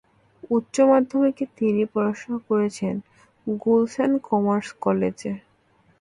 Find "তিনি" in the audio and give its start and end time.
1.57-1.83